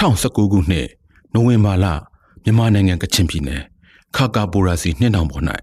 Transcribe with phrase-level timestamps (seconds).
[0.00, 0.88] 2019ခုနှစ်
[1.34, 1.86] နိုဝင်ဘာလ
[2.44, 3.62] မြန်မာနိုင်ငံကချင်ပြည်နယ်
[4.16, 5.44] ခါကာပိုရာစီနှင်းတောင်ပေါ်၌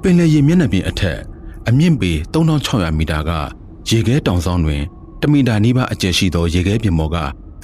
[0.00, 1.18] ပင်လယ်ရေမျက်နှာပြင်အထက်
[1.68, 3.30] အမြင့်ပေ3600မီတာက
[3.88, 4.82] ရေခဲတောင်ဆောင်တွင်
[5.20, 7.16] တမီတာနီးပါးအကျယ်ရှိသောရေခဲပြင်ပေါ်က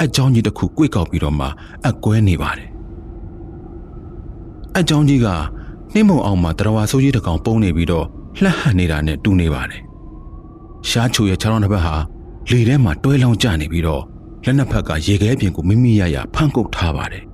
[0.03, 1.47] အကြောင်းကြီးတစ်ခုကွေ့ကောက်ပြီးတော့မှ
[1.89, 2.69] အကွဲနေပါတယ်
[4.79, 5.27] အကြောင်းကြီးက
[5.93, 8.07] နှင်းမုံအောင်မှာတရဝါဆိုးကြီးတစ်ကောင်ပုံနေပြီးတော့
[8.43, 9.83] လှဟပ်နေတာနဲ့တူနေပါတယ်
[10.89, 11.95] ရှားချိုရဲ့ခြေထောက်တစ်ဖက်ဟာ
[12.51, 14.03] လေထဲမှာတွဲလောင်းကျနေပြီးတော့
[14.45, 17.25] လက်နှစ်ဖက်ကရေခဲပြင်ကိုမိမိရရဖမ်းကုတ်ထားပါတယ်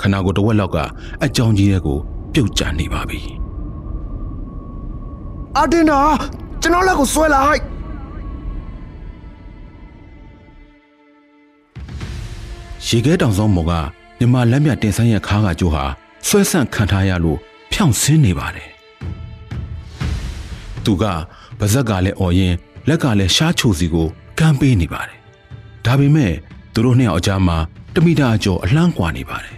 [0.00, 0.78] ခနာကိုတဝက်လောက်က
[1.24, 1.98] အကြောင်းကြီးတဲ့ကို
[2.32, 3.20] ပြုတ်ကျနေပါပြီ
[5.58, 6.00] အတင်းနာ
[6.62, 7.60] ကျွန်တော်လက်ကိုဆွဲလိုက်
[12.86, 13.72] ရေခဲတောင်ဆောင်မော်က
[14.18, 15.84] မြမလက်မြတင်ဆိုင်ရဲ့ခါးကကျိုးဟာ
[16.26, 17.38] ဆွဲဆန့်ခံထားရလို့
[17.72, 18.71] ဖြောင့်ဆင်းနေပါတယ်
[20.86, 21.04] သူက
[21.58, 22.54] ပါဇက်ကလည်းអော်ရင်
[22.88, 25.18] လက်ကလည်းရှားချိုစီကိုကမ်းပေးနေပါတယ်
[25.84, 26.32] ဒါပေမဲ့
[26.74, 27.56] သူတို့နှစ်ယောက်အကြားမှာ
[27.94, 29.56] တမိတာအကျော်အလှမ်းကွာနေပါတယ်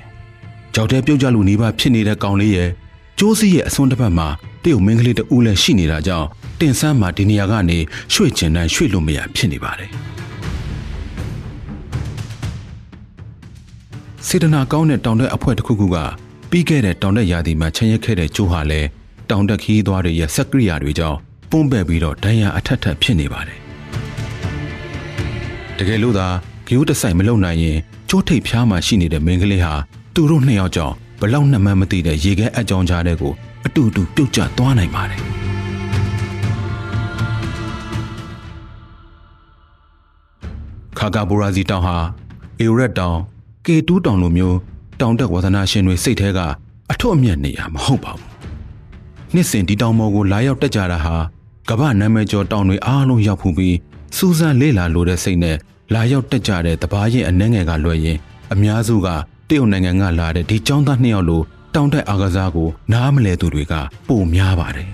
[0.75, 2.71] ကြောက်တဲ့ပြုတ်ကြလူနေပါဖြစ်နေတဲ့ကောင်လေးရဲ့
[3.19, 4.29] ကျိုးစီရဲ့အစွန်းတစ်ဖက်မှာ
[4.63, 6.27] တရုတ်မင်းကလေးတဦးလည်းရှိနေတာကြောင့်
[6.61, 7.79] တင်ဆန်းမှာဒီနေရာကနေ
[8.13, 9.91] ရွှေ့ချင်တိုင်းရွှေ့လို့မရဖြစ်နေပါတယ်
[14.27, 15.97] စေတနာကောင်းတဲ့တောင်တက်အဖွဲ့တစ်ခုခုက
[16.51, 18.89] ပြီးခဲ့တဲ့တောင်တက်ရာသီမှာချမ်းရက်ခဲ့တဲ့ကျိုးဟာလည်း
[19.31, 21.19] တောင်တက်ခီးသွားတွေရဲ့စက်ကရိယာတွေကြောင့်
[21.51, 23.59] ပုံပဲ့ပြီးတော့ဒဏ်ရာအထက်ထက်ဖြစ်နေပါတယ်
[25.79, 26.29] တကယ်လို့သာ
[26.67, 29.75] ဂီယိုတဆိုင်မလုံနိုင်ရင်ကျိုးထိပ်ဖျားမှရှိနေတဲ့မင်းကလေးဟာ
[30.15, 33.33] သူတို့နှစ်ယောက်ကြောင့်ဘလောက်နှမှန်းမသိတဲ့ရေခဲအကြောင်းကြားတဲ့ကို
[33.67, 35.21] အတူတူပြုတ်ကျသွားနိုင်ပါတယ်
[40.99, 41.97] ခါကာဘူရာဇီတောင်ဟာ
[42.61, 43.19] အေရက်တောင်
[43.67, 44.59] ကေတူးတောင်လိုမျိုး
[45.01, 46.39] တောင်တက်ဝါသနာရှင်တွေစိတ်ထဲက
[46.93, 48.34] အထွတ်အမြတ်နေရမဟုတ်ပါဘူး
[49.35, 51.17] နှစ်စဉ်ဒီတောင်ပေါ်ကိုလာရောက်တက်ကြတာဟာ
[51.69, 53.77] ကမ္ဘာနာမည်ကျော်တောင်တွေအားလုံးရောက်ဖူးပြီး
[54.17, 55.57] စူးစမ်းလေ့လာလိုတဲ့စိတ်နဲ့
[55.95, 58.19] လာရောက်တက်ကြတဲ့တပားရင်အနှဲငယ်ကလွှဲရင်
[58.53, 59.09] အများစုက
[59.49, 61.43] တရုတ်နိုင်ငံကလာတဲ့ဒီចောင်းသားနှစ်ယောက်လို
[61.75, 63.75] တောင်တက်အားကစားကိုနားမလဲသူတွေက
[64.09, 64.91] ပိုများပါတယ်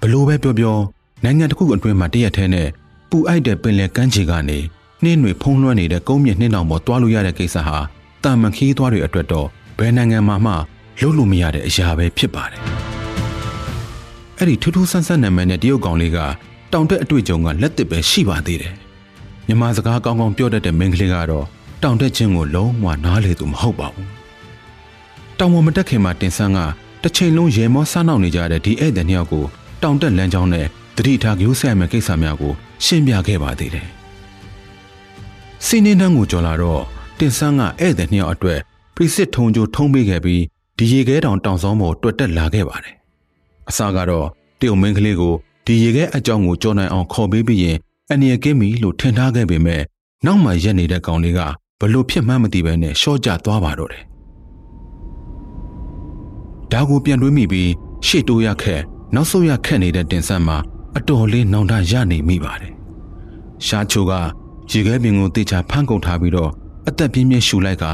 [0.00, 0.76] ဘလို့ပဲပြောပြော
[1.24, 2.68] နိုင်ငံတစ်ခုအတွင်းမှာတရက်ထဲနဲ့
[3.10, 4.58] ပူအိုက်တဲ့ပင်လယ်ကမ်းခြေကနေ
[5.02, 7.78] နှင်းတွေဖုံးလွှမ်းနေတဲ့ကုန်းမြင့်နှင်းတောင်ပေါ်တွားလို့ရတဲ့ကိစ္စဟာ
[8.24, 9.46] တာမန်ခီးသွားတွေအတွက်တော့
[9.78, 10.54] ဘယ်နိုင်ငံမှာမှ
[11.00, 12.62] လုပ်လို့မရတဲ့အရာပဲဖြစ်ပါတယ်။
[14.38, 16.18] အဲ့ဒီထူးထူးဆန်းဆန်းနာမည်နဲ့တရုတ်ကောင်လေးက
[16.72, 18.74] တောင်တက်အတွေ့အကြုံကလက်တစ်ပဲရှိပါသေးတယ်။
[19.46, 21.46] မြန်မာစကားကောင်းကောင်းပြောတတ်တဲ့မင်းကလေးကတော့
[21.82, 24.06] တောင်တက်ခြင်းကိုလုံးဝနားလေသူမဟုတ်ပါဘူး။
[25.38, 26.58] တောင်ပေါ်မတက်ခင်မှာတင်ဆန်းက
[27.02, 29.44] တစ်ချိန်လုံးရေမောစားနောက်နေကြတဲ့ဒီဧည့်သည်နှစ်ယောက်ကို
[29.82, 30.66] တောင်တက်လမ်းကြောင်းနဲ့
[30.96, 32.52] တတိထားကြိုးဆက်မဲ့ကိစ္စများကို
[32.84, 33.86] ရှင်းပြခဲ့ပါသေးတယ်။
[35.66, 36.82] စီနေနှန်းကိုကြော်လာတော့
[37.18, 38.60] တင်ဆန်းကဧည့်သည်နှစ်ယောက်အတွက်
[38.94, 40.42] ပရိစစ်ထုံကြိုထုံးပေးခဲ့ပြီး
[40.78, 42.94] ဒီရေခဲတောင်တောင်ဆောင်ပေါ်တွတ်တက်လာခဲ့ပါတယ်။
[43.68, 44.26] အစကတော့
[44.60, 45.34] တရုတ်မင်းကလေးကို
[45.66, 47.76] ဒီရေခဲအကြောင်းကိုကြော်နိုင်အောင်ခေါ်ပေးပြီးရင်
[48.12, 49.82] အနေရကင်းပြီလို့ထင်ထားခဲ့ပေမဲ့
[50.26, 51.40] နောက်မှရက်နေတဲ့ကောင်လေးက
[51.80, 54.04] ဘလို့ဖြစ်မှန်းမသိဘဲနဲ့ရှော့ကျသွားပါတော့တယ်။
[56.72, 57.70] ဒါကိုပြန်တွေးမိပြီး
[58.06, 58.82] ရှေ့တိုးရခက်
[59.14, 60.56] နောက်ဆုတ်ရခက်နေတဲ့တင်ဆက်မှာ
[60.96, 62.72] အတော်လေးနောင်တရနေမိပါတယ်။
[63.66, 64.12] ရှားချိုက
[64.70, 66.50] ရေခဲပင်ကိုတေချာဖမ်းကုန်ထားပြီးတော့
[66.88, 67.84] အသက်ပြင်းပြင်းရှူလိုက်က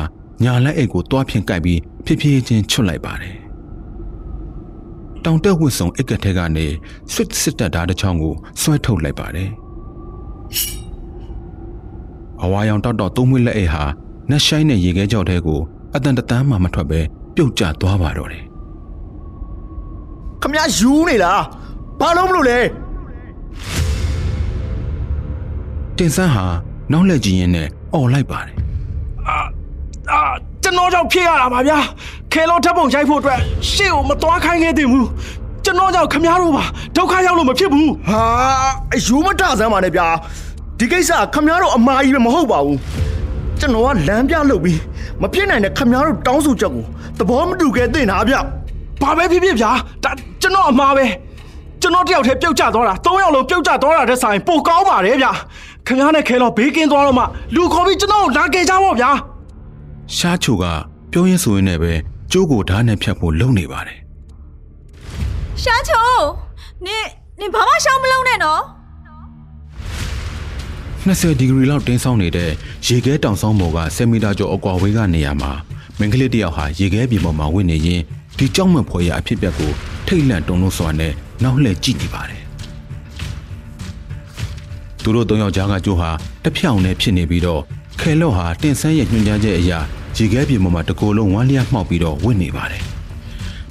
[0.43, 3.37] ညာလက်အိတ်ကိုတွားဖြင့်ကိုက်ပြီး ဖြည်းဖြည်းချင်းချွတ်လိုက်ပါတယ်။
[5.25, 6.67] တောင်တက်ဝတ်စုံအက်ကထဲကနေ
[7.13, 9.51] ဆွစ်စစ်တက်ဓာတ်တစ်ချောင်းကိုဆွဲထုတ်လိုက်ပါတယ်။
[12.43, 13.85] အဝါရောင်တောက်တော့သုံးမွေးလက်အိတ်ဟာ
[14.31, 15.61] နှက်ဆိုင်တဲ့ရေခဲကြောက်ထဲကို
[15.95, 17.01] အတန်တတန်းမှမထွက်ပဲ
[17.35, 18.45] ပြုတ်ကျသွားပါတော့တယ်။
[20.43, 21.39] ခမရယူနေလား။
[22.01, 22.59] ဘာလို့မလို့လဲ။
[25.97, 26.45] တင်ဆန်းဟာ
[26.93, 28.63] နောက်လက်ကြည့်ရင်းနဲ့អော်လိုက်ပါတယ်။အာအာ
[30.75, 31.79] ကျွန်တော်ကြောင့်ဖြစ်ရတာပါဗျာ
[32.33, 33.39] ခဲလုံးထပ်ပုံရိုက်ဖို့အတွက်
[33.71, 35.09] ရှေ့ကိုမသွားခိုင်းခဲ့သင့်ဘူး
[35.65, 36.65] ကျွန်တော်ကြောင့်ခမားတို့ပါ
[36.97, 38.23] ဒုက္ခရောက်လို့မဖြစ်ဘူးဟာ
[38.95, 40.07] အယူမတဆမ်းပါနဲ့ဗျာ
[40.79, 42.79] ဒီကိစ္စခမားတို့အမားကြီးပဲမဟုတ်ပါဘူး
[43.61, 44.81] ကျွန်တော်ကလမ်းပြလုပ်ပြီး
[45.23, 46.85] မဖြစ်နိုင်တဲ့ခမားတို့တောင်းဆိုချက်ကို
[47.19, 48.35] သဘောမတူခဲ့သင့်တာဗျ
[49.03, 49.71] ဘာပဲဖြစ်ဖြစ်ဗျာ
[50.05, 50.11] ဒါ
[50.43, 51.07] ကျွန်တော်အမားပဲ
[51.83, 55.27] ကျွန်တော်တယောက်တည်းပြုတ်ကျသွားတာ၃ယောက်လုံးပြုတ်ကျသွားတာတဲ့ဆိုင်ပိုကောင်းပါတယ်ဗျ
[55.87, 57.25] ခင်ဗျားနဲ့ခဲတော့ဘေးကင်းသွားတော့မှ
[57.55, 59.11] လူခေါ်ပြီးကျွန်တော်ကိုလာခဲ့ကြပါဗျာ
[60.19, 60.65] ရှားချိုက
[61.13, 61.93] ပြောရင်းဆိုရင်းနဲ့ပဲ
[62.33, 63.99] ကျိုးကိုဓာတ်နဲ့ဖြတ်ဖို့လုံနေပါတယ်
[65.63, 66.09] ရှားချို
[66.87, 67.07] နင်
[67.41, 68.63] နင်ဘာမှရှောင်းမလုံးနဲ့နော်
[71.07, 72.51] 20ဒီဂရီလောက်တင်းဆောင်းနေတဲ့
[72.87, 75.53] ရေခဲတောင်ဆောင်ပေါ်က10မီတာကျော်အကွာဝေးကနေရာမှာ
[75.99, 78.01] မင်းကလေးတယောက်ဟာရေခဲပြင်ပေါ်မှာဝင်နေရင်
[78.39, 79.73] ဒီကြောက်မဖွယ်ရအဖြစ်ပြက်ကို
[80.07, 81.13] ထိတ်လန့်တုန်လို့စွာနဲ့
[81.43, 82.43] နောက်လှည့်ကြည့်နေပါတယ်
[85.03, 86.11] သူတို့သုံးယောက်ကြားကကျိုးဟာ
[86.45, 87.63] တဖြောင်နဲ့ဖြစ်နေပြီးတော့
[88.01, 89.81] ခဲလော့ဟာတင်ဆန်းရဲ့ညွှန်ကြားချက်အရာ
[90.17, 92.83] ရေခဲပြင်ပေါ်မှာတကိုယ်လုံးဝမ်းလျားမှောက်ပြီးတော့ဝင့်နေပါတယ်။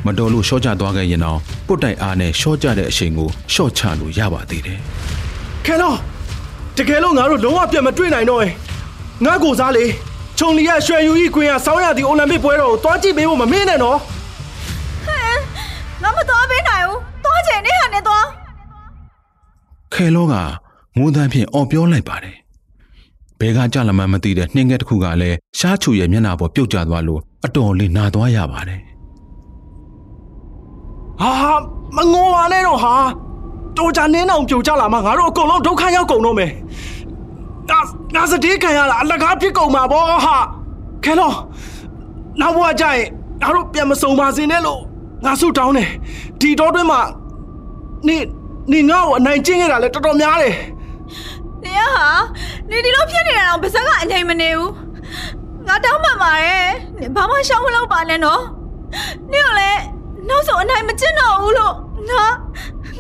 [0.04, 4.80] တမတော်လို့ရှော့ချသွားခဲ့ရင်တော့ပုတ်တိုင်အားနဲ့ရှော့ချတဲ့အချိန်ကိုရှော့ချလို့ရပါသေးတယ်
[5.66, 5.98] ခဲတော့
[6.78, 8.54] တကယ်လို့ငါတို့လုံးဝပြတ်မတွေ့နိုင်တော့ရင်
[9.26, 9.86] ငါကိုစားလေ
[10.38, 13.98] ခြုံလီရရွှေယူကြီးကွင်းကစောင်းရသည်အိုလံပစ်ပွဲတော်ကိုတွားကြည့်ပေးဖို့မမင်းနဲ့နော်
[16.04, 18.26] ငါမသွားပေးနိုင်ဘူးသွားချင်နေဟာနဲ့သွား
[19.94, 20.36] ခဲလောက
[20.98, 22.36] ငိုးတန်းဖြင့်အော်ပြောလိုက်ပါတယ်
[23.40, 28.82] ဘဲကကြလမှန်းမသိတဲ့နှင်းငယ်တစ်ခုကလည်းရှားချူရဲ့မျက်နှာပေါ်ပြုတ်ကျသွားလို့အတော်လေးနာသွားရပါတယ်
[31.22, 31.32] ဟာ
[31.96, 32.96] မငိုပါနဲ့တော့ဟာ
[33.78, 36.52] တော်ကြနင်းအောင်ပြိုကျလာမှငါတို့အကုန်လုံးဒုက္ခရောက်ကုန်တော့မယ်
[37.70, 37.80] ငါ
[38.16, 40.38] ငါစတေးခံရတာအလကားဖြစ်ကုန်မှာပေါ့ဟာ
[41.04, 41.36] ခဲတော့
[42.42, 43.08] နောက်ဘဝကျရင်
[43.42, 44.82] ငါတို့ပြန်မစုံပါစေနဲ့လို့
[45.26, 45.90] ငါဆုတောင်းတယ်
[46.42, 47.02] ဒီတော့တွင်းမှာ
[48.08, 48.18] နေ
[48.72, 50.56] နေငါ့ကိုအနိုင်ကျင့်ခဲ့တာလဲတော်တော်များတယ်
[51.84, 52.08] နေရဟာ
[52.70, 54.72] နေဒီလိုဖြစ်နေတာတော့ပါစက်ကအငြိမ်မနေဘူး
[55.68, 56.68] ငါတောင်းပန်ပါတယ်
[57.00, 58.42] နေဘာမှရှောင်းမလုပ်ပါနဲ့နော်
[59.32, 59.82] နေကလည်း
[60.30, 61.74] နောက်ဆုံးအနိုင်မကျင့်တော့ဘူးလို့
[62.10, 62.26] ငါ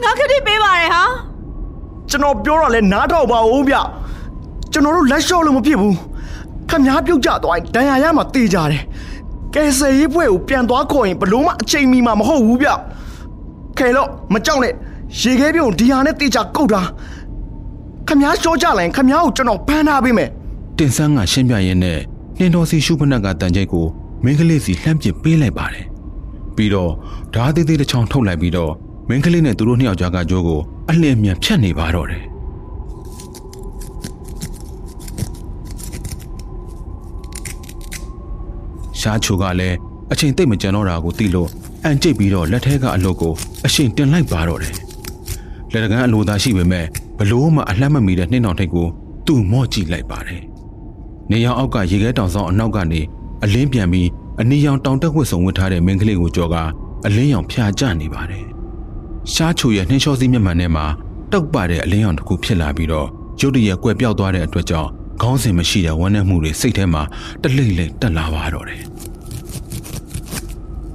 [0.01, 1.03] ငါခတိပေးပါတယ်ဟာ
[2.09, 3.75] ကျွန်တော်ပြောတော့လဲနားထောင်ပါဦးဗျ
[4.71, 5.95] ကျွန်တော်တို့လက်လျှော့လို့မဖြစ်ဘူး
[6.69, 8.83] ခမည်းပြုတ်ကြသွားရင်ဒဏ်ရာရမှာတေးကြတယ်
[9.55, 12.69] ကဲဆယ်ရေးပွဲကိုပြန်သွားခေါ်ရင်ဘလို့မှအချိန်မီမှာမဟုတ်ဘူးဗျ
[13.77, 14.73] ခဲလို့မကြောက်နဲ့
[15.21, 16.81] ရေခဲပြုံဒီဟာနဲ့တေးကြကုတ်တာ
[18.07, 20.29] ခမည်းရှော့ကြလိုက်ရင်ခမည်းကိုကျွန်တော်ဖမ်းထားပေးမယ်
[20.77, 21.99] တင်ဆန်းကရှင်းပြရင်းနဲ့
[22.37, 23.85] နှင်းတော်စီရှုဖနက်ကတန်ကြိတ်ကို
[24.23, 25.85] မင်းကလေးစီလှမ်းပစ်ပေးလိုက်ပါတယ်
[26.55, 26.91] ပြီးတော့
[27.33, 28.71] ဓာတ်သေးသေးတစ်ချောင်းထုတ်လိုက်ပြီးတော့
[29.09, 30.59] မင်းကလေးနဲ့သူတို့နှစ်ယောက်ကြားကကြိုးကို
[30.89, 32.23] အလင်းမြန်ဖြတ်နေပါတော့တယ်
[38.99, 39.77] ရှားချိုကလည်း
[40.11, 41.49] အချိန်တိတ်မကြံတော့တာကိုသိလို့
[41.83, 43.33] အန်ကျိတ်ပြီးတော့လက်ထဲကအလုပ်ကို
[43.65, 44.75] အရှင်တင်လိုက်ပါတော့တယ်
[45.71, 48.87] လက်တကန်းအလိုသာရှိပေမဲ့ဘ လို့မှအလှမ်းမမီတဲ့နှင်းတော်ထိတ်ကို
[49.27, 50.43] သူ့မော့ကြည့်လိုက်ပါတယ်
[51.31, 53.01] နေရောင်အောက်ကရေခဲတောင်ဆောင်အနောက်ကနေ
[53.43, 54.09] အလင်းပြန်ပြီး
[54.41, 56.55] အနီရောင်တောင်တက်ဝတ်စုံဝတ်ထားတဲ့မင်းကလေးကိုကြော်က
[57.05, 58.45] အလင်းရောင်ဖျာကျနေပါတယ်
[59.33, 60.85] ရှားချိုရဲ့နှင်းလျှောစီးမျက်မှန်ထဲမှာ
[61.31, 63.07] တောက်ပတဲ့အလင်းရောင်တစ်ခုဖြစ်လာပြီးတော့
[63.39, 64.89] ရုတ်တရက်ကွယ်ပြောက်သွားတဲ့အတွက်ကြောင့်
[65.21, 67.03] ခေါင်းစဉ်မရှိတဲ့ဝမ်းနည်းမှုတွေစိတ်ထဲမှာ
[67.41, 68.83] တလိမ့်လိမ့်တက်လာပါတော့တယ်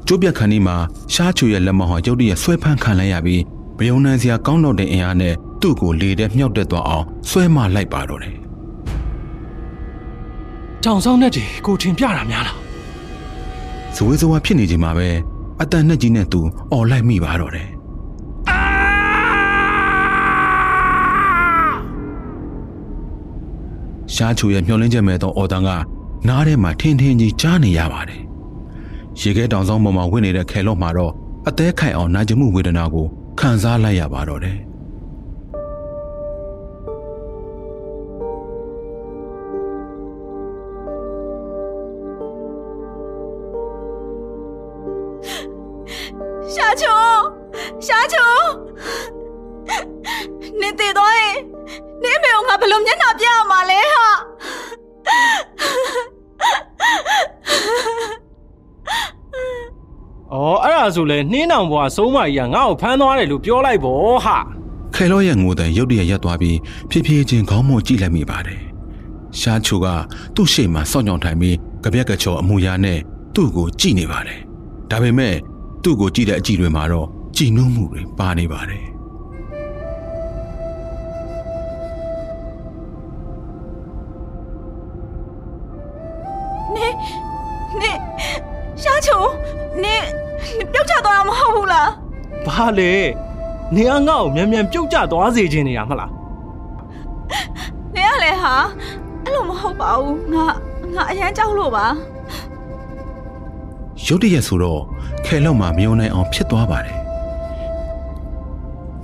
[0.06, 0.76] ကျိုးပြက်ခန်းဒီမှာ
[1.14, 3.42] ရှားချူရဲ့လက်မဟောရုတ်တရက်ဆွဲဖမ်းခံလိုက်ရပြီး
[3.78, 8.36] မယုံနိုင်စရာကောင်းတော့တဲ့အင်အားနဲ့ သူ့ကိုလေထဲမြှောက်တက်သွားအောင်ဆွဲမလိုက်ပါတော့တယ်
[10.84, 12.56] တောင်ဆောင်နဲ့တီကိုထင်ပြတာများလား။
[13.94, 15.08] ဇဝေဇဝါဖြစ်နေချိန်မှာပဲ
[15.60, 16.40] အတန်နဲ့ကြီးနဲ့သူ
[16.72, 17.68] អော်လိုက်မိပါတော့တယ်။
[24.14, 25.70] ရှားချူရဲ့မျောလင်းချက်မဲ့သောအော်တန်က
[26.28, 28.22] နားထဲမှာထင်းထင်းကြီးကြားနေရပါတယ်။
[29.20, 31.12] ရေခဲတောင်ဆောင်ပေါ်မှာဝင်နေတဲ့ခဲလော့မှာတော့
[31.48, 33.06] အသေးခိုင်အောင်နာကျင်မှုဝေဒနာကို
[33.40, 34.58] ခံစားလိုက်ရပါတော့တယ်။
[60.94, 64.38] ဆိုလဲနှင်းနောင်ဘွားဆုံးမကြီးကငါ့ကိုဖမ်းသွားတယ်လို့ပြောလိုက်ပေါ့ဟာ
[64.94, 66.58] ခဲလောရဲ့ငိုတဲ့ရုတ်တရက်ရက်သွားပြီး
[66.90, 68.60] ဖြည်းဖြည်းချင်းခေါင်းမွန်ကြည့်လိုက်မိပါတယ်။
[69.40, 69.86] ရှားချိုက
[70.34, 72.98] သူ့ရှေ့မှာစောင့်ကြောင်ထိုင်ပြီးကြပြက်ကချော်အမူအရာနဲ့
[73.34, 74.38] သူ့ကိုကြည့်နေပါတယ်။
[74.90, 75.34] ဒါပေမဲ့
[75.82, 78.84] သူ့ကိုကြည့်တဲ့အကြည့်တွေမှာတော့ကြည်နူးမှုတွေပါနေပါတယ်
[92.80, 92.92] လဲ။
[93.74, 96.10] နေကငါ့ကိုမြန်မြန်ပြုတ်ကျသွားစေခြင်းနေရမလား
[97.94, 98.54] နေရလဲဟာ
[99.24, 100.44] အဲ့လိုမဟုတ်ပါဘူးငါ
[100.94, 101.86] ငါအရန်ကြောက်လို့ပါ။
[104.06, 104.80] ရုတ်တရက်ဆိုတော့
[105.26, 106.98] ခဲလောမှာမယုံနိုင်အောင်ဖြစ်သွားပါတယ်။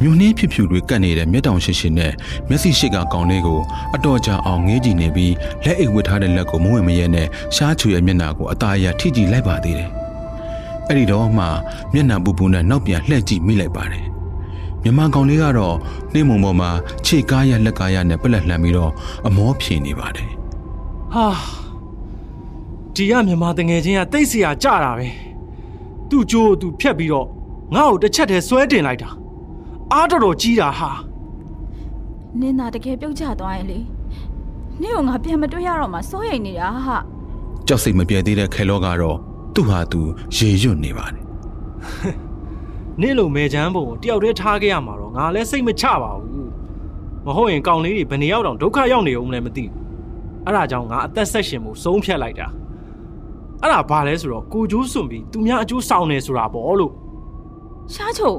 [0.00, 2.12] မြူနှင်းဖြူဖြူတွေကတ်နေတဲ့မျက်တောင်ရှိရှိနဲ့
[2.49, 3.61] မျက်စိရှိကကောင်လေးကို
[3.94, 9.90] အတော်ကြာအောင်ငေးကြည့်နေပြီးလက်အိတ်ဝတ်ထားတဲ့လက်ကိုမဝင်မရဲနဲ့ရှားချူရဲ့မျက်နှာကိုအသားအရထိကြည့်လိုက်ပါသေးတယ်။
[10.88, 11.45] အဲ့ဒီတော့မှ
[11.93, 14.05] မျက်နှာပူပူနဲ့နောက်ပြန်လှည့်ကြည့်မိလိုက်ပါတယ်။
[14.83, 15.76] မြမကောင်လေးကတော့
[16.12, 16.71] နှင်းမုံပေါ်မှာ
[17.07, 18.93] ခြေကားရလက်ကားရနဲ့ပလက်လှမ်းပြီးတော့
[19.26, 20.31] အမောဖြေနေပါတယ်။
[21.14, 21.26] ဟာ။
[22.95, 25.09] ဒီကမြန်မာတငယ်ချင်းကတိတ်စီရကြတာပဲ။
[26.09, 27.26] သူ့ကြိုးကိုသူဖြတ်ပြီးတော့
[27.75, 29.11] ငါ့ကိုတစ်ချက်တည်းဆွဲတင်လိုက်တာ။
[29.93, 30.91] အားတော်တော်ကြီးတာဟာ
[32.41, 33.79] နင်းသာတကယ်ပြုတ်ချသွားရင်လေ
[34.81, 36.99] နင်းကိုငါပြန်မတွေ့ရတော့မှစိုးရိမ်နေတာဟာ။
[37.67, 39.19] ကြောက်စိတ်မပြေသေးတဲ့ခဲလောကတော့
[39.55, 40.01] သူ့ဟာသူ
[40.37, 41.25] ရေရွတ်နေပါတယ်။
[43.01, 46.47] နေ့လိုမဲချမ်းပုံကိုတယောက်တည်းထားခဲ့ရမှာတော့ငါလည်းစိတ်မချပါဘူး။
[47.27, 49.75] မဟုတ်ရင်ကောင်လေးတွေဘယ်နေရောက်တော့ဒုက္ခရောက်နေအောင်လည်းမသိဘူး။
[50.47, 52.49] အဲ့ဒါကြောင့်ငါအသက်ဆက်ရှင်မှုဆုံးဖြတ်လိုက်တာ။
[53.63, 56.93] အဲ့ဒါဘာလဲဆိုတော့ကိုကျိုးစွန့်ပြီးသူများအကျိုးဆောင်နေဆိုတာပေါ့လို့
[57.95, 58.35] ရှားချို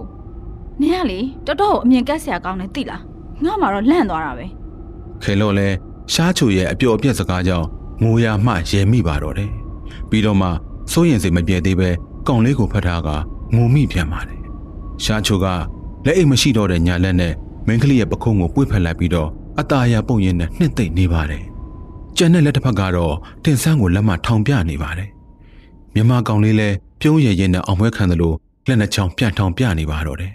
[0.81, 3.01] နင်ကလေတော်တော်အမြင်ကက်ဆရာကောင်းတယ်သိလား
[3.43, 4.45] ငါမှတော့လန့်သွားတာပဲ
[5.23, 5.67] ခဲလို့လဲ
[6.13, 7.67] ရှားချိုရဲ့အပျော်အပြက်စကားကြောင့်
[8.03, 9.51] ငိုရမှရဲမိပါတော့တယ်
[10.09, 10.49] ပြီးတော့မှ
[10.91, 11.89] စိုးရင်စိတ်မပြေသေးပဲ
[12.27, 13.09] ကောင်လေးကိုဖတ်ထားက
[13.53, 14.41] ငိုမိပြန်ပါတယ်
[15.03, 15.45] ရှားချိုက
[16.05, 17.33] လက်အိတ်မရှိတော့တဲ့ညာလက်နဲ့
[17.67, 21.43] မင်းကလေးရဲ့ပခုံးကိုပွေ့ဖက်လိုက်ပြီးတော့အตาရပုံရင်နဲ့နှစ်သိမ့်နေပါတယ်
[22.17, 25.09] ကျန်တဲ့လက်တစ်ဖက်ကတော့တင်ဆန်းကိုလက်မထောင်ပြနေပါတယ်
[25.93, 28.35] မြမကောင်လေးလည်းပြုံးရရင်နဲ့အောင်ပွဲခံတယ်လို့
[28.67, 30.33] လက်နှစ်ချောင်းပြန်ထောင်ပြနေပါတော့တယ်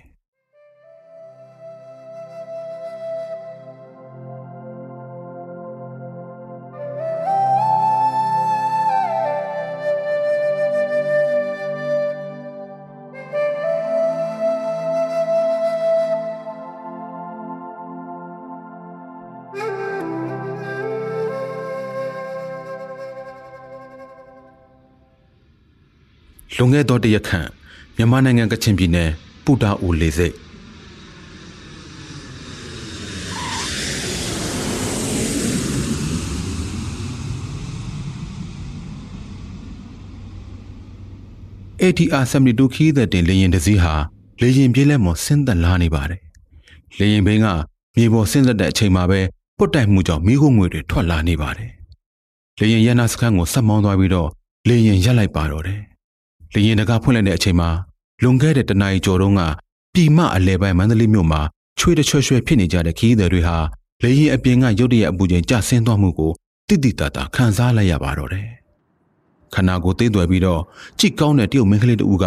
[26.62, 27.48] လွန်ခဲ့သောတရက်ခန့်
[27.96, 29.10] မြန်မာနိုင်ငံကချင်ပြည်နယ်
[29.44, 30.34] ပူတာအိုလေစိတ်။
[41.82, 43.94] ATR 72ခီးတဲ့တင်လေရင်တစ်စီးဟာ
[44.40, 46.20] လေရင်ပြေးလက်မော်ဆင်းသက်လာနေပါတယ်။
[46.98, 47.46] လေရင်ဘင်းက
[47.96, 49.20] မြေပေါ်ဆင်းသက်တဲ့အချိန်မှာပဲ
[49.58, 51.70] ပုတ်တိုက်မှုကြောင့်မိခိုးငွေတွေထွက်လာနေပါတယ်။
[52.58, 54.28] လေရင်ရန်နာစခန်းကိုဆက်မောင်းသွားပြီးတော့
[54.68, 55.80] လေရင်ရက်လိုက်ပါတော့တယ်။
[56.54, 57.68] လေရင်တကားဖွင့်လိုက်တဲ့အချိန်မှာ
[58.22, 59.42] လွန်ခဲ့တဲ့တနအီကျော်တုန်းက
[59.94, 61.40] ပြည်မအလဲပိုင်းမန္တလေးမြို့မှာ
[61.78, 63.56] ချွေးတချွဲချွဲဖြစ်နေကြတဲ့ခီးသည်တွေဟာ
[64.02, 66.32] လေရင်အပြင်ကရုတ်တရက်အပူချိန်ကျဆင်းသွားမှုကို
[66.68, 68.48] တိတိတတ်တာခံစားလိုက်ရပါတော့တယ်။
[69.54, 70.62] ခန္ဓာကိုယ်သေးသွယ်ပြီးတော့
[70.98, 72.24] ကြိတ်ကောင်းတဲ့တရုတ်မင်းကလေးတူက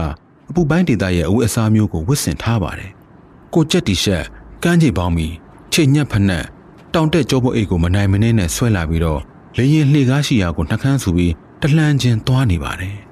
[0.50, 2.92] အပူပိုင်းဒေသရဲ့အဝတ်အစားမျိုးကိုဝတ်ဆင်ထားပါတယ်။
[3.54, 4.24] ကိုကြက်တီရှက်
[4.64, 5.34] ကန်းကြီးပေါင်းပြီး
[5.74, 6.44] ချိန်ညက်ဖက်နဲ့
[6.94, 9.22] တောင်တက်ကြောပုတ်အိတ်ကိုမနိုင်မနှင်းနဲ့ဆွဲလာပြီးတော့
[9.58, 12.98] လေရင်လှေကားရှိရာကိုနှကန်းဆူပြီးတလှမ်းချင်းသွားနေပါတယ်။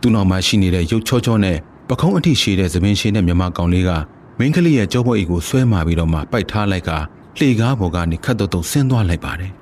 [0.00, 1.56] သူ့နောက်မှာရှိနေတဲ့ရုပ်ချောချောနဲ့
[1.88, 3.90] ပခုံးအထိရှိတဲ့သပင်ရှိတဲ့မြမကောင်လေးက
[4.38, 6.90] မင်းကလေးရဲ့ကြောပွက်အိတ်ကိုဆွဲမာပြီးတော့မှပိုက်ထားလိုက်က
[7.38, 9.52] လှေကားပေါ်ကနေခတ်တုတ်တုတ်ဆင်းသွားလိုက်ပါတယ်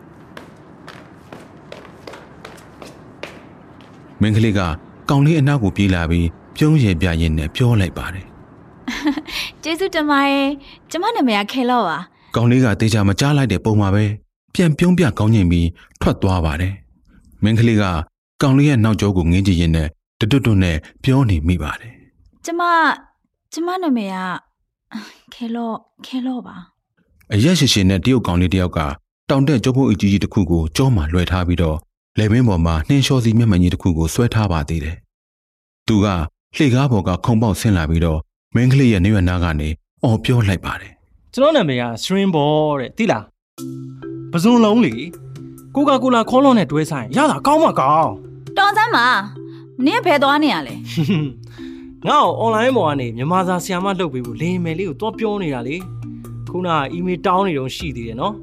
[4.20, 4.60] မင်းကလေးက
[5.10, 8.26] ကောင်လေးအနောက်ကိုပြေးလာပြီးပြုံးရည်ပြရင်နဲ့ပြောလိုက်ပါတယ်
[9.62, 10.48] ကျေးဇူးတင်ပါတယ်
[10.90, 11.98] ကျမနာမည်ကခဲလော့ပါ
[12.36, 14.04] ကောင်လေးကတေချာမကြားလိုက်တဲ့ပုံမှာပဲ
[14.54, 15.68] ပြန်ပြုံးပြကောင်းကျင်ပြီး
[16.00, 16.72] ထွက်သွားပါတယ်
[17.42, 17.84] မင်းကလေးက
[18.42, 19.88] ကောင်လေးရဲ့နောက်ကျောကိုငင်းကြည့်ရင်နဲ့
[20.30, 21.92] တွတ်တွတ်နဲ့ပြောနေမိပါတယ်
[22.44, 22.62] ကျမ
[23.52, 24.16] ကျမနာမည်က
[25.34, 25.76] ခဲလော့
[26.06, 26.56] ခဲလော့ပါ
[27.32, 28.78] အရက်ရှိရှိနဲ့တရုတ်ကောင်လေးတယောက်က
[29.30, 31.78] တောင်တက်ကြောပုတ်အကြီးကြီးတစ်ခုကိုကြောမှာလွှဲထားပြီးတော့
[32.18, 34.96] လေဘင်းပေါ်မှာနှင်းလျှောစီမျက်မှန်ကြီးတစ်ခုကိုဆွဲထားပါသေးတယ်။
[35.86, 36.06] သူက
[36.56, 38.20] လှေကားပေါ်ကခုံပေါက်ဆင်းလာပြီးတော့
[38.54, 39.68] မင်းကလေးရဲ့နေရွက်နားကနေ
[40.04, 40.92] အော်ပြောလိုက်ပါတယ်
[41.34, 43.24] ကျွန်တော်နာမည်က String Ball တဲ့သိလား
[44.32, 44.92] ပဇွန်လုံးလေ
[45.74, 48.10] ကိုကာကိုလာခေါလုံးနဲ့တွဲဆိုင်ရတာကောင်းမကောင်း
[48.58, 49.06] တော်စမ်းပါ
[49.86, 50.74] နင်ကဘယ်သွားနေရလဲ
[52.06, 55.76] ငါ့ကို online ပေါ်ကနေမြန်မာစာဆီယာမလုပ်ပေးဖို့လင်းမယ်လေးကိုတွားပြောနေတာလေ
[56.50, 58.34] ခုနကအီးမေးလ်တောင်းနေတော့ရှိသေးတယ်နော်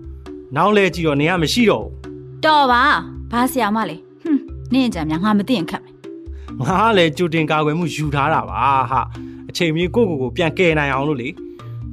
[0.56, 1.94] နောက်လဲကြည့်တော့နေရမရှိတော့ဘူး
[2.46, 2.84] တော်ပါ
[3.32, 4.40] ဘာဆရာမလဲဟွန်း
[4.74, 5.96] နင့်ကြံများငါမသိရင်ခတ်မယ်
[6.68, 9.02] ငါကလည်းကြိုတင်ကာကွယ်မှုယူထားတာပါဟာ
[9.50, 11.30] အချိန်မီကိုကိုကိုပြန်ကယ်နိုင်အောင်လို့လေ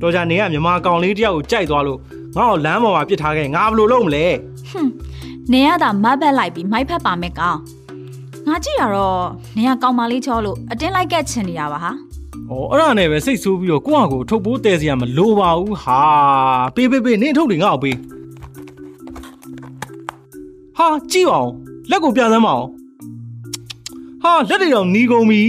[0.00, 1.99] တော်ကြနေကမြန်မာကောင်လေးတယောက်ကိုကြိုက်သွားလို့
[2.37, 4.26] ငါ့ကိုလမ်းပေါ်မှာပစ်ထားခဲ့ငါဘယ်လိုလုပ်မလဲ
[4.71, 4.90] ဟွန်း
[5.52, 7.59] နင်ကသာမတ်ဘက်လိုက်ပြီးမိုက်ဖက်ပါမယ်ကောင်
[8.48, 9.20] ငါကြည့်ရတော့
[9.56, 11.90] နင်ကကောင်မလေးချောလို့အတင်းလိုက်ကက်ချင်နေတာပါဟာ။
[12.50, 16.00] အော်အဲ့ဒါနဲ့ပဲစိတ်ဆိုးပြီးတော့ကိုယ့်ဟာကိုယ်ထုတ်ပိုးတဲစရာမလိုပါဘူးဟာ။
[16.76, 17.96] ပေးပေးပေးနင်းထုတ်တယ်ငါ့ကိုပေး။
[20.76, 21.52] ဟာကြည့်ပါအောင်
[21.90, 22.68] လက်ကိုပြစမ်းပါအောင်။
[24.22, 25.42] ဟာလက်တွေတော့หนีကုန်ပြီ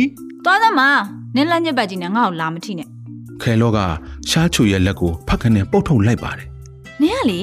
[0.46, 0.90] သွားစမ်းပါ
[1.36, 2.88] နင်လက်ညစ်ပတ်ကြီးနဲ့ငါ့ကိုလာမထိနဲ့။
[3.42, 3.80] ခဲလောက
[4.30, 6.48] ရှားချူရဲ့လက်ကိုဖက်ခနဲ့ပုတ်ထုတ်လိုက်ပါတယ်
[7.02, 7.40] နင်ကလေ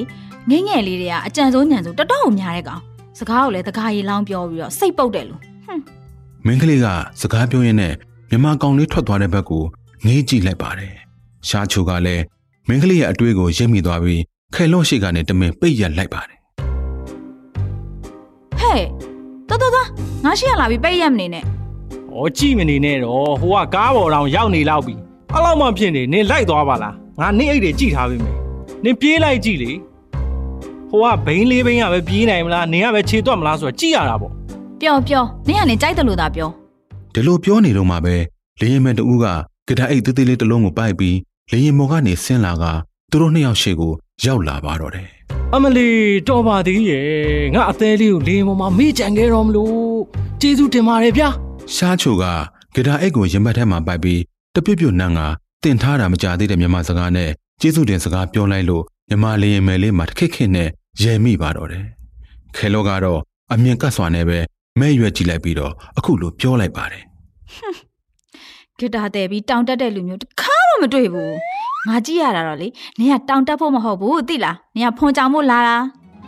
[0.49, 2.81] ငယ်ငယ်လေးတွေကအကြံစိုးညံစိုးတော်တော်များတဲ့ကောင်
[3.19, 5.81] စကားကိုလည်းတကားရီလောင်းပြောပြီးတော့စိတ်ပုတ်တယ်လို့ဟွန်း။
[6.45, 6.87] မင်းကလေးက
[7.21, 7.93] စကားပြောရင်းနဲ့
[8.29, 9.63] မြန်မာကောင်လေးထွက်သွားတဲ့ဘက်ကို
[10.05, 10.93] ငေးကြည့်လိုက်ပါတယ်။
[11.47, 12.23] ရှားချူကလည်း
[12.67, 14.21] မင်းကလေးရဲ့အတွေးကိုရိပ်မိသွားပြီး
[14.55, 16.37] ခဲလောရှိကနေတမင်ပိတ်ရက်လိုက်ပါတယ်
[18.59, 18.83] ဟဲ့
[19.49, 19.87] တော်တော်တော်
[20.25, 21.43] ငါရှိရလာပြီးပိတ်ရက်မနေနဲ့။
[22.13, 24.95] အော်ကြည့်မနေနဲ့တော့ဟိုကကားပေါ်တောင်ရောက်နေလောက်ပြီ။
[25.33, 28.37] အဲ့လောက်မှဖြစ်နေနင်လိုက်သွားပါလား။ငါနင့်အိတ်တွေကြည့်ထားပြီမယ်။
[28.83, 29.71] နင်ပြေးလိုက်ကြည့်လေ။
[30.91, 34.31] ဟိုကဘိန်းလေးဘိန်းကပဲပြေးနိုင်မလားနင်ကပဲခြေတွက်မလားဆိုတော့ကြည့်ရတာပေါ့
[34.81, 36.49] ပျော်ပျော်နင်ကလည်းကြိုက်တယ်လို့သာပြော။
[37.13, 38.15] ဒီလိုပြောနေတော့မှပဲ
[38.59, 39.25] လင်းရင်မဲ့တူက
[39.67, 41.17] ဂဒအိတ်သေးသေးလေးတစ်လုံးကိုပိုက်ပြီး
[41.51, 42.63] လင်းရင်မော်ကနေဆင်းလာက
[43.11, 43.93] သူတို့နှစ်ယောက်ရှေ့ကို
[44.25, 45.07] ရောက်လာပါတော့တယ်
[45.53, 45.87] အမလီ
[46.27, 47.05] တော်ပါသေးရဲ့
[47.55, 49.77] ငါအသေးလေးကိုလေပေါ်မှာမေ့ကြံခဲ့တော့မလို့
[50.41, 51.29] ကျေးဇူးတင်ပါတယ်ဗျာ။
[51.75, 52.23] ရှားချိုက
[52.75, 54.21] ဂဒအိတ်ကိုရင်ဘတ်ထဲမှာပိုက်ပြီး
[54.55, 55.21] တပြွတ်ပြွတ်နန်းက
[55.63, 57.29] တင်ထားတာမကြသေးတဲ့မြန်မာစကားနဲ့
[57.61, 60.69] ကျေးဇူးတင်စကားပြောလိုက်လို့ မြန်မာလင်းရင်မဲ့လေးမှာတခက်ခက်နဲ့
[61.01, 61.85] ရဲမိပါတော့တယ်
[62.55, 63.19] ခဲလောကတော့
[63.53, 64.37] အမြင်ကတ်စွာနဲ့ပဲ
[64.79, 67.03] မဲ့ရွက်ကြည့်လိုက်ပြီးတော့အခုလိုပြောလိုက်ပါတယ်
[68.77, 71.35] ဂီတာတဲ့ပြီးတောင်တက်တဲ့လူမျိုးတစ်ခါမှမတွေ့ဘူး
[71.87, 72.67] ငါကြည့်ရတာတော့လေ
[72.99, 75.75] နင်ကတောင်တက်ဖို့မဟုတ်ဘူးသိလားနင်ကဖွန်ကြောင်ဖို့လာတာ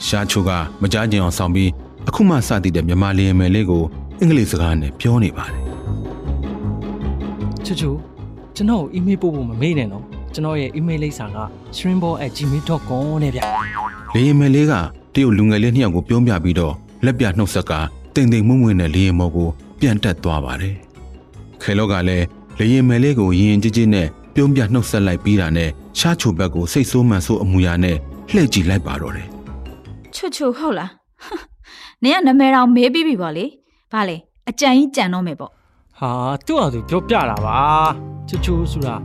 [0.05, 0.49] ရှားချိုက
[0.81, 1.69] မကြားကျင်အောင်ဆောင်ပြီး
[2.07, 3.83] အခုမှစတည်တဲ့မြန်မာလေးမယ်လေးကို
[4.19, 5.61] အင်္ဂလိပ်စကားနဲ့ပြောနေပါတယ်
[7.65, 7.89] ချူချူ
[8.55, 11.37] ကျွန်တော်ကိုအီးမေးလ်ပို့ဖို့မမေ့နဲ့နော် ကျွန်တော်ရဲ့အီးမေးလ်လိပ်စာက
[11.77, 13.39] shrimball@gmail.com နဲ့ဗျ
[14.13, 14.73] လေးရင်မယ်လေးက
[15.13, 16.73] တရုတ်လူငယ်လေးနှစ်ယောက်ကိုပြုံးပြပြီးတော့
[17.05, 17.71] လက်ပြနှုတ်ဆက်က
[18.15, 20.75] တိမ်တိမ်မွမွနဲ့လေးရင်မော်ကိုပြန်တက်သွားပါတယ်
[21.61, 22.25] ခဲလောကလည်း
[22.57, 25.69] လေးရင်မယ်လေးကိုရင်ရင်ကြည်ကြည်နဲ့ပြုံးပြနှုတ်ဆက်လိုက်ပြီးတာနဲ့
[25.99, 27.97] ရှားချိုဘက်ကိုစိတ်ဆိုးမှန်ဆိုးအမူအရာနဲ့
[28.33, 29.27] လှည့်ကြည့်လိုက်ပါတော့တယ်
[30.15, 30.91] ချွတ်ချွတ်ဟုတ်လား
[32.03, 33.45] နင်ကနာမည်တော်မေးပြီးပြီပေါ့လေ
[33.91, 34.15] ဘာလဲ
[34.49, 35.51] အကြံကြီးကြံတော့မယ်ပေါ့
[35.99, 36.11] ဟာ
[36.45, 37.59] သူ့ဟာသူပြောပြတာပါ
[38.27, 38.95] ချူချူဆိုတာ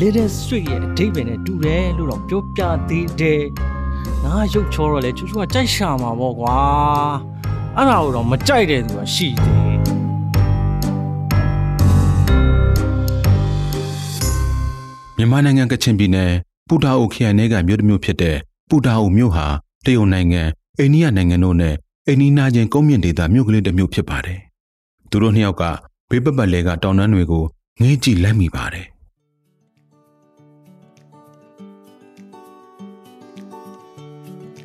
[0.00, 3.42] little street ရဲ့အဓိပ္ပာယ်နဲ့တူတယ်လို့တော့ပြောပြသေးတယ်
[4.24, 6.56] ငါရုပ်ချောတော့လေချူချူကကြိုက်ရှာမှာပေါ့ကွာ
[7.76, 9.98] အဲ့ဒါကိုတော့မကြိုက်တဲ့သူကရှိသေး
[15.16, 16.32] မြန်မာနိုင်ငံကချင်ပြည်နယ်
[16.68, 18.36] ပူတာအိုခရိုင်နယ်ကမြို့တစ်မြို့ဖြစ်တဲ့
[18.68, 19.46] ပူတာအိုမြို့ဟာ
[19.84, 20.42] တရုတ်နိုင်ငံ
[20.78, 21.74] အိန္ဒိယနိုင်ငံတို့နဲ့
[22.08, 24.38] အိန္ဒိနာချင်းကုန်းမြင့်ဒေသမြို့ကလေးတစ်မြို့ဖြစ်ပါတယ်။
[25.10, 25.64] သူတို့နှစ်ယောက်က
[26.10, 27.44] ဘေးပတ်ပတ်လဲကတောင်တန်းတွေကို
[27.80, 28.86] ငေးကြည့်လိုက်မိပါတယ်။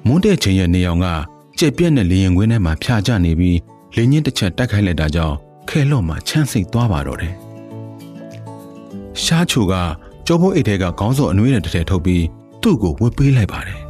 [0.07, 1.07] မွန်းတဲ့ချိန်ရဲ့နေအောင်က
[1.60, 3.57] ကြက်ပြက်နဲ့လေရင်ခွင်းထဲမှာဖြာကျနေပြီး
[3.95, 5.36] လင်းချင်းတစ်ချက်တိုက်ခိုက်လိုက်တာကြောင့်
[5.69, 7.33] ခဲလော့မှာချမ်းစိတ်သွားပါတော့တယ်။
[9.24, 9.74] ရှားချိုက
[10.27, 12.24] ကျောဘိုးအိတ်ထဲကခေါင်းစော်အနွေးနဲ့တစ်ထည်ထုတ်ပြီး
[12.62, 13.79] သူ့ကိုဝတ်ပေးလိုက်ပါတယ်။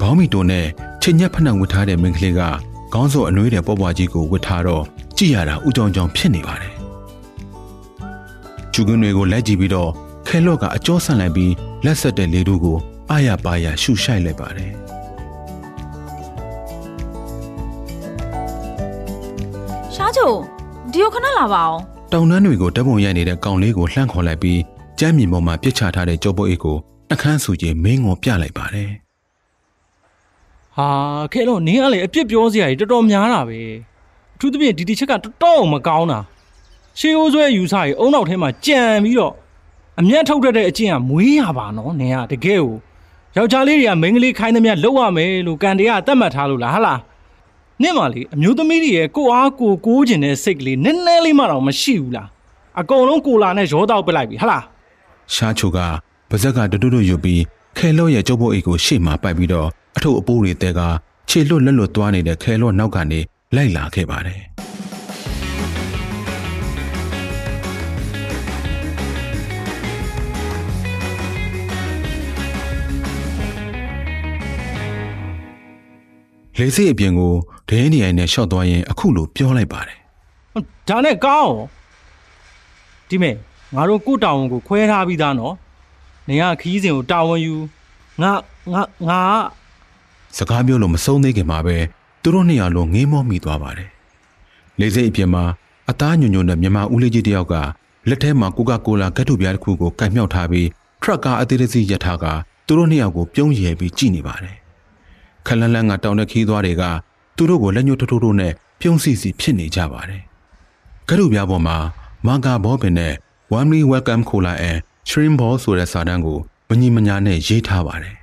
[0.00, 0.66] ဘောင်းမီတိုနဲ့
[1.02, 2.40] ချိန်ညက်ဖက်နှံဝတ်ထားတဲ့မင်းကလေးက
[2.92, 4.84] ခေါင်းစော်အနွေးတဲ့ပေါ်ပွားကြီးကိုဝတ်ထားတော့
[5.16, 6.74] ကြည့်ရတာဥကြောင်ကြောင်ဖြစ်နေပါတယ်။
[8.72, 9.90] ကျူကွင်းတွေကိုလက်ကြည့်ပြီးတော့
[10.30, 11.52] ခဲလော့ကအကျောဆန့်လိုက်ပြီး
[11.84, 12.76] လက်ဆက်တဲ့လေတို့ကို
[13.10, 14.72] အာရပါရရှူရှိုက်လိုက်ပါတယ်
[19.94, 20.32] ရှားချို
[20.92, 21.78] ဒီကိုခဏလာပါအောင်
[22.12, 24.60] တောင်တန်းတွေကိုတပ်ပုံရိုက်နေတဲ့ကောင်လေးကိုလှမ်းခေါ်လိုက်ပြီး
[24.98, 26.76] ကျမ်းမြေပေါ်မှာပြစ်ချထားတဲ့ကြောပုတ်အိတ်ကို
[27.08, 28.90] နှကန်းဆူကြီးမင်းငေါ်ပြလိုက်ပါတယ်
[30.76, 30.88] ဟာ
[31.32, 33.60] ခဲလို့နင်းကလေအပြစ်ပြောစရာကြီးတော်တော်များတာပဲ
[34.34, 36.20] အထူးသဖြင့်ဒီတစ်ချက်ကတော်တော်မကောင်းတာ
[36.98, 39.34] ရှေးအိုးဆွဲယူဆကြီးအုံနောက်ထဲမှာကြံပြီးတော့
[39.98, 42.74] အမျက်ထုတ်တတ်တဲ့အကျင့်ကမွေးရပါနော်နင်ကတကယ်ကို
[43.36, 47.00] ယောက်ျားလေးတွေကမိန်းကလေးခိုင်းသမျှလောက်ရမယ်လို့ကန်တရားအသက်မှတ်ထားလို့လားဟာလား
[47.82, 52.28] နင့်မလေးအမျိုးသမီးတွေရဲ့ကိုအားကိုကိုးကျင်တဲ့စိတ်ကလေးနည်းနည်းလေးမှတော့မရှိဘူးလား
[52.80, 54.64] အကုန်လုံးကိုလာနဲ့ရောတောက်ပစ်လိုက်ပြီဟာလား
[55.34, 55.78] ရှားချိုက
[56.30, 57.42] ပါဇက်ကတွတ်တွတ်ရွတ်ပြီး
[57.78, 60.80] ခဲလော့ရဲ့ကြောပုတ်အိတ်ကိုရှေ့မှာပိုက်ပြီးတော့အထုပ်အပိုးတွေတဲက
[61.28, 63.20] ခြေလွတ်လက်လွတ်သွားနေတဲ့ခဲလော့နောက်ကနေ
[63.56, 64.40] လိုက်လာခဲ့ပါတယ်
[76.60, 77.34] လေစိတ်အပြင်ကို
[77.68, 79.98] ဒင်းနေရိုင်နဲ့ရှော့သွားရင်အခုလိုပြောလိုက်ပါတယ်
[80.52, 81.52] ဟုတ်ဒါနဲ့ကောင်း
[83.08, 83.34] ဒီမဲ့
[83.74, 85.54] ငါတို့ကိုယ့်တာဝန်ကိုခွဲထားပြီးသားနော်
[86.28, 87.54] နေကခီးစဉ်ကိုတာဝန်ယူ
[88.22, 88.32] ငါ
[88.72, 89.20] ငါငါ
[90.36, 91.76] စကားပြောလို့မဆုံးသေးခင်မှာပဲ
[92.22, 93.90] သူတို့နှစ်ယောက်လုံးငေးမောမိသွားပါတယ်
[94.80, 95.44] လေစိတ်အပြင်မှာ
[95.90, 97.54] အသားညွညွနဲ့မြန်မာဦးလေးကြီးတယောက်က
[98.08, 100.68] လက်ထဲမှာကိုကာကိုလာကတ်တူပြားတစ်ခုကိုကင်မြောက်ထားပြီး
[101.02, 102.24] ထရက်ကားအသေးသေးစီရထားက
[102.66, 104.59] သူတို့နှစ်ယောက်ကိုပြုံးရယ်ပြီးကြည့်နေပါတယ်
[105.50, 106.82] ခလန်းလန်းကတောင်တဲ့ခီးသွားတွေက
[107.36, 110.22] သူတို့ကိုလက်ညှိုးထိုးထိုးထိုးနဲ့ပြုံးစီစီဖြစ်နေကြပါတယ်
[111.08, 111.76] ကတ်တူပြားပေါ်မှာ
[112.26, 113.12] မာကာဘောပင်နဲ့
[113.52, 118.16] Warmly Welcome Cola and Shrimp Ball ဆိုတဲ့စာတန်းကိုမညီမညာနဲ့ရေးထားပါတယ်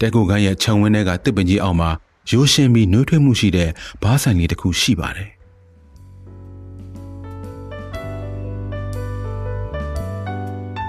[0.00, 1.90] တဲကိုကန်းရဲ့ခြံဝင်းထဲကတစ်ပင်ကြီးအောက်မှာ
[2.30, 3.70] ရိုးရှင်းပြီးနှွေးထွေးမှုရှိတဲ့
[4.02, 5.30] ဘားဆိုင်လေးတစ်ခုရှိပါတယ်။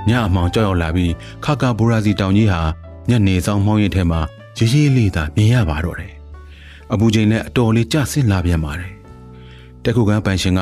[0.09, 1.13] ညအမောင်ကြောက်ရောက်လာပြီး
[1.45, 2.61] ခါကာဘူရာစီတောင်ကြီးဟာ
[3.09, 4.21] ညနေဆောင်မောင်းရင်ထဲမှာ
[4.61, 6.13] ရေးရေးလေးသာမြင်ရပါတော့တယ်။
[6.93, 8.91] အပူချိန်နဲ့အတော်လေးကျဆင်းလာပြန်ပါတယ်။
[9.83, 10.61] တဲကိုကန်းပိုင်ရှင်က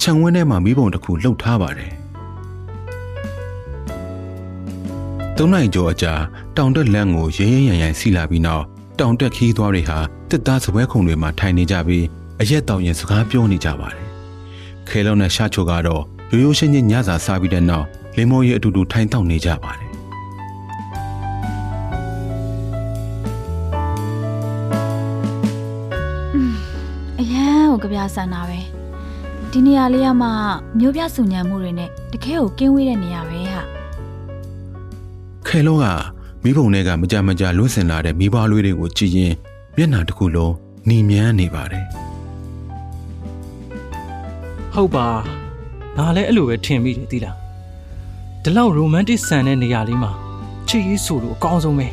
[0.00, 1.92] ခြံဝင်းထဲမှာမိဘုံတစ်ခုလှုပ်ထားပါတယ်။
[5.36, 6.12] သုံးနိုင်ကျော်အကြာ
[6.56, 8.64] တောင်တက်လန်းကိုရင်းရင်းရန်ရန်စီလာပြီးနောက်
[8.98, 9.98] တောင်တက်ခီးသွားတွေဟာ
[10.30, 12.04] တစ်သားစပွဲခုံတွေမှာထိုင်နေကြပြီး
[12.40, 14.06] အရက်တောင်ရင်စကားပြောနေကြပါတယ်။
[14.88, 19.87] ခဲလုံးနဲ့ရှာချိုကတော့ရိုးရိုးရှင်းရှင်းညစာစားပြီးတဲ့နောက်လင်မောရီအတူတူထိုင်တောက်နေကြပါတယ်
[28.18, 28.58] ဆန်တာပဲ
[29.50, 30.28] ဒီနေရာလေးကမှ
[30.78, 33.60] မျိုးပြစုညံမှုတွေနဲ့တကယ်ကိုကင်းဝေးတဲ့နေရာပဲဟာ။
[35.46, 35.86] ခဲလုံးက
[36.42, 39.34] မိဘုံတွေကမကြမကြလွှင့်စင်လာတဲ့မိဘလွေးတွေကိုကြည့်ရင်
[39.76, 40.52] မျက်နှာတစ်ခုလုံး
[40.86, 41.84] หนีမြန်းနေပါတယ်
[44.74, 45.06] ဟုတ်ပါ
[45.96, 47.36] ငါလည်းအဲ့လိုပဲထင်မိတယ်သီလား
[48.42, 50.10] ဒီလောက် romantic ဆန်တဲ့နေရာလေးမှာ
[50.68, 51.88] ချစ်ရေးဆိုလို့အကောင်းဆုံးပဲ